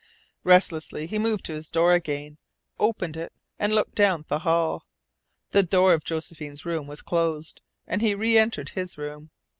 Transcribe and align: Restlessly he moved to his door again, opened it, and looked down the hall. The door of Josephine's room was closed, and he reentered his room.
Restlessly 0.43 1.05
he 1.05 1.19
moved 1.19 1.45
to 1.45 1.51
his 1.53 1.69
door 1.69 1.93
again, 1.93 2.39
opened 2.79 3.15
it, 3.15 3.31
and 3.59 3.75
looked 3.75 3.93
down 3.93 4.25
the 4.29 4.39
hall. 4.39 4.87
The 5.51 5.61
door 5.61 5.93
of 5.93 6.03
Josephine's 6.03 6.65
room 6.65 6.87
was 6.87 7.03
closed, 7.03 7.61
and 7.85 8.01
he 8.01 8.15
reentered 8.15 8.69
his 8.69 8.97
room. 8.97 9.29